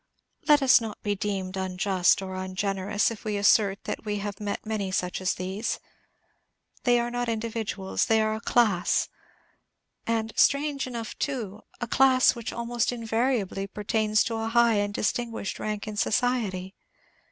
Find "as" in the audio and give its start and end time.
5.21-5.35